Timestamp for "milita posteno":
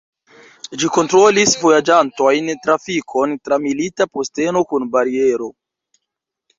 3.69-4.69